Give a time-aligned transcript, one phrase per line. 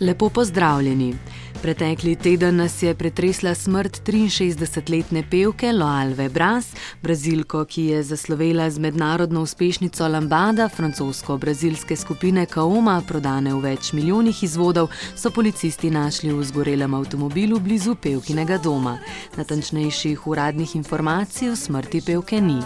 [0.00, 1.14] Lepo pozdravljeni.
[1.62, 6.66] Pretekli teden nas je pretresla smrt 63-letne pevke Loalve Bras,
[7.02, 14.42] brazilko, ki je zaslovela z mednarodno uspešnico Lambada, francosko-brazilske skupine Kaoma, prodane v več milijonih
[14.42, 18.98] izvodov, so policisti našli v zgorelem avtomobilu blizu pevkinega doma.
[19.36, 22.60] Natančnejših uradnih informacij o smrti pevke ni.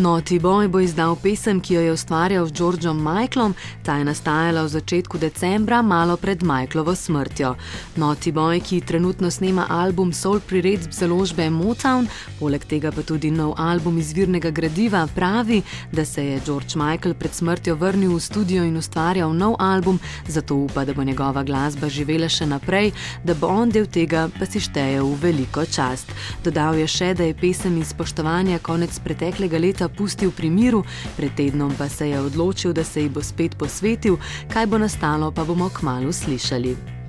[0.00, 3.52] Noti Boy bo izdal pesem, ki jo je ustvarjal z Georgeom Michaelom,
[3.84, 7.52] ta je nastajala v začetku decembra, malo pred Michaelovo smrtjo.
[8.00, 13.60] Noti Boy, ki trenutno snema album Soul Priredb založbe Motown, poleg tega pa tudi nov
[13.60, 15.60] album izvirnega gradiva, pravi,
[15.92, 20.64] da se je George Michael pred smrtjo vrnil v studio in ustvarjal nov album, zato
[20.64, 24.64] upa, da bo njegova glasba živela še naprej, da bo on del tega pa si
[24.64, 26.08] šteje v veliko čast.
[26.40, 30.84] Dodal je še, da je pesem iz spoštovanja konec preteklega leta pustil pri miru,
[31.16, 34.16] pred tednom pa se je odločil, da se ji bo spet posvetil,
[34.52, 36.99] kaj bo nastalo, pa bomo kmalo slišali.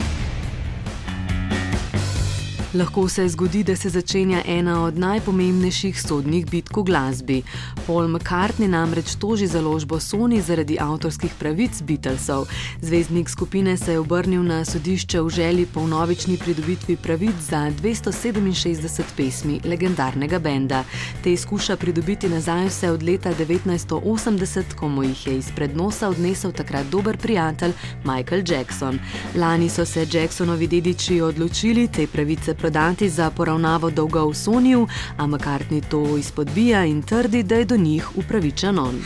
[2.73, 7.41] Lahko se zgodi, da se začenja ena od najpomembnejših sodnih bitk v glasbi.
[7.87, 12.47] Paul McCartney namreč toži založbo Sony zaradi avtorskih pravic Beatlesov.
[12.81, 19.03] Zvezdnik skupine se je obrnil na sodišče v želji po novični pridobitvi pravic za 267
[19.17, 20.83] pesmi legendarnega benda.
[21.23, 26.51] Te skuša pridobiti nazaj vse od leta 1980, ko mu jih je izpred nosa odnesel
[26.51, 28.99] takrat dober prijatelj Michael Jackson.
[29.35, 35.27] Lani so se Jacksonovi dediči odločili te pravice prodati za poravnavo dolga v Soniju, a
[35.27, 39.01] McCartney to izpodbija in trdi, da je do njih upravičen on.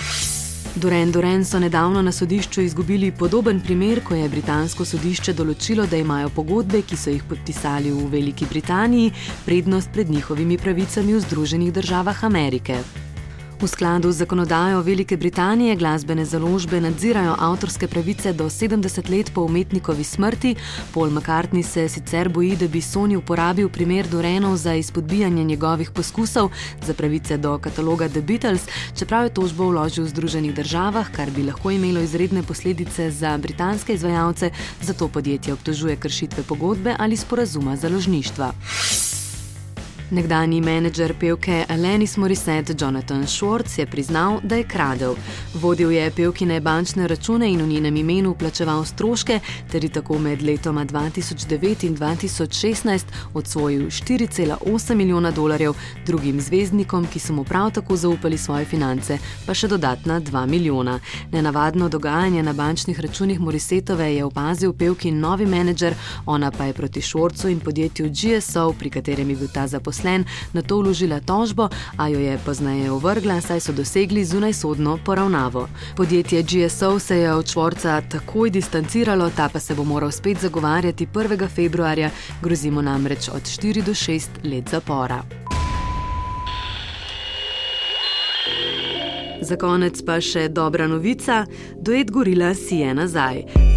[0.76, 5.96] Duran Duran so nedavno na sodišču izgubili podoben primer, ko je britansko sodišče določilo, da
[5.98, 11.74] imajo pogodbe, ki so jih podpisali v Veliki Britaniji, prednost pred njihovimi pravicami v Združenih
[11.74, 13.05] državah Amerike.
[13.62, 19.42] V skladu z zakonodajo Velike Britanije glasbene založbe nadzirajo avtorske pravice do 70 let po
[19.42, 20.56] umetnikovi smrti.
[20.94, 26.52] Paul McCartney se sicer boji, da bi Sony uporabil primer Dorenov za izpodbijanje njegovih poskusov
[26.86, 28.68] za pravice do kataloga The Beatles,
[29.00, 33.94] čeprav je tožbo vložil v Združenih državah, kar bi lahko imelo izredne posledice za britanske
[33.94, 34.52] izvajalce,
[34.82, 38.52] zato podjetje obtožuje kršitve pogodbe ali sporazuma založništva.
[40.12, 45.16] Nekdani menedžer pevke Alanis Morissette Jonathan Schwartz je priznal, da je kradel.
[45.54, 49.40] Vodil je pevkine bančne račune in v njenem imenu plačeval stroške,
[49.72, 55.74] ter je tako med letoma 2009 in 2016 odsvojil 4,8 milijona dolarjev,
[56.06, 61.00] drugim zvezdnikom, ki so mu prav tako zaupali svoje finance, pa še dodatna 2 milijona.
[61.32, 67.02] Nenavadno dogajanje na bančnih računih Morissetove je opazil pevkin novi menedžer, ona pa je proti
[67.02, 71.70] Schwartzu in podjetju GSO, pri katerem je bil ta zaposlen zaposlen, na to vložila tožbo,
[71.98, 75.68] a jo je pozneje ovrgla, saj so dosegli zunajsodno poravnavo.
[75.96, 81.08] Podjetje GSO se je od Švorca takoj distanciralo, ta pa se bo moral spet zagovarjati
[81.08, 81.48] 1.
[81.50, 82.10] februarja,
[82.42, 85.24] grozimo namreč od 4 do 6 let zapora.
[89.42, 91.46] Za konec pa še dobra novica:
[91.78, 93.75] duet gorila si je nazaj.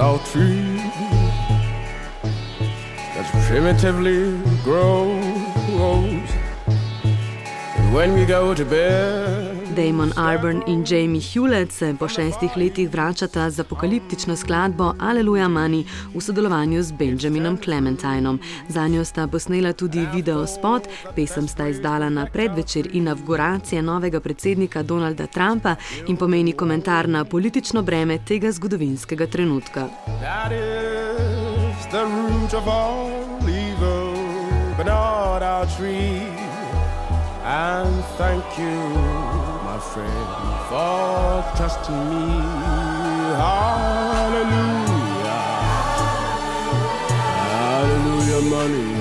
[0.00, 0.78] Salt tree
[3.14, 6.30] that primitively grows.
[7.76, 12.90] And when we go to bed, Damon Arburn in Jamie Hewlett se po šestih letih
[12.90, 18.40] vračata z apokaliptično skladbo Alleluja Money v sodelovanju z Benjaminom Clementinom.
[18.68, 24.82] Za njo sta posnela tudi video spot, pesem sta izdala na predvečer inauguracije novega predsednika
[24.82, 25.74] Donalda Trumpa
[26.06, 29.88] in pomeni komentar na politično breme tega zgodovinskega trenutka.
[37.42, 39.49] And thank you.
[39.80, 40.28] afraid
[40.68, 42.24] for trusting me.
[43.44, 44.60] Hallelujah.
[47.48, 48.99] Hallelujah, money.